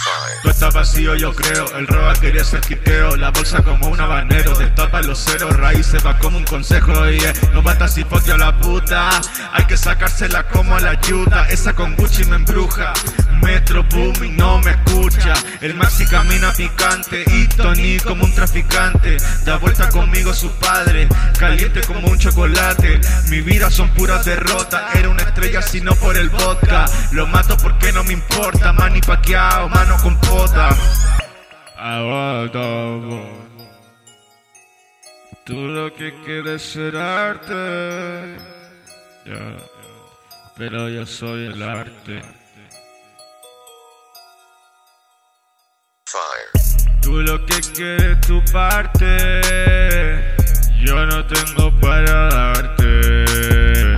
Five. 0.00 0.40
Tú 0.42 0.50
vacío, 0.74 1.14
yo 1.14 1.34
creo. 1.34 1.76
El 1.76 1.86
roba 1.86 2.14
quería 2.14 2.44
ser 2.44 2.60
quiteo. 2.60 3.16
La 3.16 3.30
bolsa 3.30 3.62
como 3.62 3.88
un 3.88 4.00
habanero. 4.00 4.54
Destapa 4.56 5.02
los 5.02 5.18
ceros, 5.18 5.56
raíces 5.56 6.04
va 6.04 6.18
como 6.18 6.38
un 6.38 6.44
consejo. 6.44 6.92
Y 7.10 7.20
no 7.52 7.62
mata 7.62 7.88
si 7.88 8.02
a 8.02 8.36
la 8.36 8.56
puta. 8.58 9.20
Hay 9.52 9.64
que 9.66 9.76
sacársela 9.76 10.46
como 10.48 10.78
la 10.78 10.90
ayuda. 10.90 11.46
Esa 11.48 11.74
con 11.74 11.96
Gucci 11.96 12.24
me 12.24 12.36
embruja. 12.36 12.92
Metro 13.40 13.82
booming 13.84 14.36
no 14.36 14.58
me 14.60 14.70
escucha. 14.70 15.34
El 15.60 15.74
Maxi 15.74 16.06
camina 16.06 16.52
picante. 16.52 17.24
Y 17.26 17.48
Tony 17.48 17.98
como 17.98 18.24
un 18.24 18.34
traficante. 18.34 19.16
Da 19.44 19.58
vuelta 19.58 19.88
conmigo 19.88 20.32
su 20.34 20.50
padre. 20.58 21.08
Caliente 21.38 21.80
como 21.82 22.08
un 22.08 22.18
chocolate. 22.18 23.00
Mi 23.28 23.40
vida 23.40 23.70
son 23.70 23.88
puras 23.90 24.24
derrotas. 24.24 24.94
Era 24.94 25.08
una 25.08 25.22
estrella 25.22 25.62
si 25.62 25.80
no 25.80 25.94
por 25.96 26.16
el 26.16 26.30
vodka. 26.30 26.86
Lo 27.12 27.26
mato 27.26 27.56
porque 27.56 27.92
no 27.92 28.04
me 28.04 28.12
importa. 28.12 28.72
Mani 28.72 29.00
paqueado, 29.00 29.68
mano 29.68 29.96
con 30.02 30.18
pota. 30.20 30.76
Tú 35.44 35.54
lo 35.54 35.92
que 35.94 36.14
quieres 36.24 36.62
ser 36.62 36.96
arte. 36.96 38.36
Ya. 39.26 39.56
Pero 40.56 40.88
yo 40.90 41.06
soy 41.06 41.46
el 41.46 41.62
arte. 41.62 42.22
Tú 47.10 47.22
lo 47.22 47.44
que 47.44 47.60
quieres 47.74 48.20
tu 48.20 48.40
parte. 48.52 49.40
Yo 50.78 51.04
no 51.06 51.24
tengo 51.24 51.72
para 51.80 52.28
darte. 52.28 53.96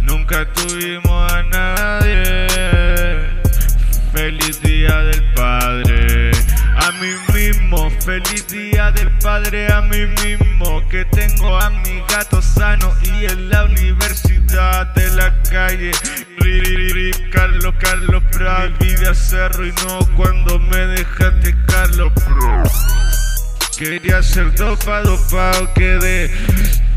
Nunca 0.00 0.50
tuvimos 0.54 1.30
a 1.30 1.42
nadie. 1.42 2.46
Feliz 4.14 4.62
día 4.62 4.96
del 4.96 5.22
padre. 5.34 6.30
A 6.74 6.90
mí 6.92 7.12
mismo, 7.34 7.90
feliz 8.00 8.48
día 8.48 8.92
del 8.92 9.10
padre 9.18 9.70
a 9.70 9.82
mí 9.82 10.06
mismo. 10.24 10.88
Que 10.88 11.04
tengo 11.04 11.54
a 11.60 11.68
mi 11.68 12.00
gato 12.08 12.40
sano 12.40 12.94
y 13.02 13.26
en 13.26 13.50
la 13.50 13.64
universidad 13.64 14.86
de 14.94 15.10
la 15.10 15.42
calle. 15.42 15.92
Carlos, 17.80 18.22
Prat. 18.32 18.70
Mi 18.80 18.88
vida 18.88 19.14
se 19.14 19.40
arruinó 19.40 19.98
cuando 20.16 20.58
me 20.58 20.78
dejaste, 20.78 21.54
Carlos 21.66 22.12
Pro. 22.14 22.62
Quería 23.76 24.22
ser 24.22 24.52
dopa, 24.56 25.02
dopado, 25.02 25.72
quedé 25.74 26.30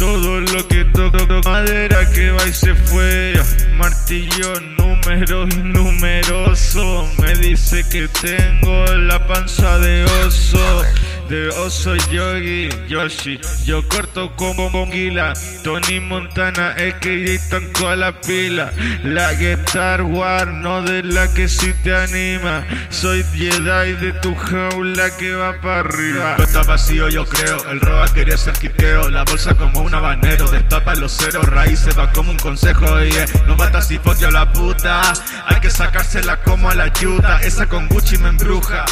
todo 0.00 0.40
lo 0.40 0.66
que 0.66 0.86
toco, 0.86 1.40
madera 1.44 2.08
que 2.10 2.30
va 2.30 2.46
y 2.46 2.52
se 2.54 2.74
fue. 2.74 3.34
Martillo, 3.76 4.58
número 4.78 5.46
numeroso. 5.46 7.06
Me 7.18 7.34
dice 7.34 7.84
que 7.90 8.08
tengo 8.08 8.86
la 8.96 9.26
panza 9.26 9.78
de 9.78 10.04
oso. 10.24 10.82
De 11.30 11.48
oso 11.50 11.94
yogi, 12.10 12.68
Yoshi. 12.88 13.38
Yo 13.64 13.86
corto 13.86 14.34
como 14.34 14.68
monguila. 14.68 15.32
Tony 15.62 16.00
Montana, 16.00 16.72
es 16.72 16.94
que 16.94 17.38
con 17.78 18.00
la 18.00 18.20
pila. 18.20 18.72
La 19.04 19.32
Guitar 19.34 20.02
War, 20.02 20.48
no 20.48 20.82
de 20.82 21.04
la 21.04 21.32
que 21.32 21.48
sí 21.48 21.72
te 21.84 21.94
anima. 21.94 22.66
Soy 22.88 23.24
Jedi 23.32 23.92
de 23.92 24.12
tu 24.20 24.34
jaula 24.34 25.16
que 25.18 25.32
va 25.36 25.60
para 25.60 25.80
arriba. 25.80 26.34
Tú 26.36 26.42
estás 26.42 26.66
vacío, 26.66 27.08
yo 27.08 27.24
creo. 27.24 27.64
El 27.70 27.80
roba 27.80 28.12
quería 28.12 28.36
ser 28.36 28.54
quiteo. 28.54 29.08
La 29.08 29.22
bolsa 29.22 29.54
como 29.54 29.82
un 29.82 29.94
habanero. 29.94 30.50
Destapa 30.50 30.96
los 30.96 31.16
ceros, 31.16 31.46
raíces 31.46 31.96
va 31.96 32.10
como 32.10 32.32
un 32.32 32.38
consejo. 32.38 33.04
Y 33.04 33.10
eh, 33.10 33.26
no 33.46 33.54
mata 33.54 33.80
si 33.80 34.00
fuck 34.00 34.20
a 34.24 34.32
la 34.32 34.52
puta. 34.52 35.12
Hay 35.46 35.60
que 35.60 35.70
sacársela 35.70 36.38
como 36.38 36.68
a 36.68 36.74
la 36.74 36.84
ayuda. 36.84 37.40
Esa 37.42 37.68
con 37.68 37.86
Gucci 37.86 38.18
me 38.18 38.30
embruja. 38.30 38.84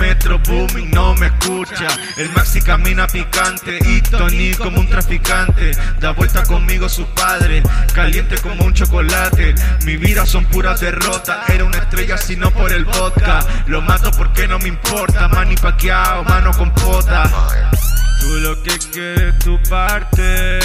Metro 0.00 0.38
booming 0.38 0.90
no 0.90 1.14
me 1.16 1.26
escucha. 1.26 1.81
El 2.16 2.30
Maxi 2.30 2.60
camina 2.60 3.06
picante 3.06 3.78
y 3.84 4.00
Tony 4.02 4.54
como 4.54 4.80
un 4.80 4.88
traficante. 4.88 5.72
Da 6.00 6.10
vuelta 6.12 6.42
conmigo 6.44 6.88
su 6.88 7.06
padre, 7.06 7.62
caliente 7.94 8.36
como 8.38 8.64
un 8.64 8.74
chocolate. 8.74 9.54
Mi 9.84 9.96
vida 9.96 10.26
son 10.26 10.44
puras 10.46 10.80
derrotas. 10.80 11.48
Era 11.48 11.64
una 11.64 11.78
estrella 11.78 12.16
si 12.16 12.36
no 12.36 12.50
por 12.50 12.72
el 12.72 12.84
vodka. 12.84 13.44
Lo 13.66 13.80
mato 13.80 14.10
porque 14.12 14.46
no 14.46 14.58
me 14.58 14.68
importa. 14.68 15.28
Mani 15.28 15.56
paqueado, 15.56 16.24
mano 16.24 16.52
con 16.52 16.72
pota. 16.74 17.30
Tú 18.20 18.38
lo 18.38 18.62
que 18.62 18.78
quieres 18.78 19.38
tu 19.38 19.60
parte. 19.68 20.58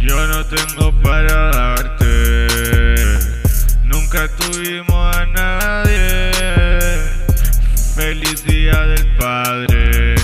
Yo 0.00 0.26
no 0.26 0.44
tengo 0.46 0.92
para 1.02 1.50
darte. 1.50 2.46
Nunca 3.84 4.28
tuvimos 4.28 5.16
a 5.16 5.26
nadie 5.26 6.05
feliz 8.18 8.44
día 8.44 8.86
del 8.86 9.06
padre. 9.18 10.15